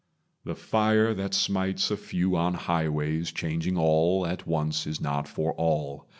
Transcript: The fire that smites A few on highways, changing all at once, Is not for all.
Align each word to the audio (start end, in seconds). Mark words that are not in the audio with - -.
The 0.45 0.55
fire 0.55 1.13
that 1.13 1.35
smites 1.35 1.91
A 1.91 1.95
few 1.95 2.35
on 2.35 2.55
highways, 2.55 3.31
changing 3.31 3.77
all 3.77 4.25
at 4.25 4.47
once, 4.47 4.87
Is 4.87 4.99
not 4.99 5.27
for 5.27 5.53
all. 5.53 6.07